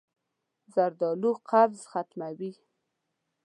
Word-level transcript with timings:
زردالو 0.73 1.31
قبض 1.49 1.81
ختموي. 1.91 2.51